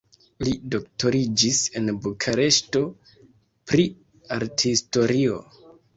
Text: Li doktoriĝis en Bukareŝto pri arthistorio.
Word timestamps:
Li 0.45 0.53
doktoriĝis 0.75 1.59
en 1.81 1.91
Bukareŝto 2.05 2.81
pri 3.73 3.87
arthistorio. 4.39 5.39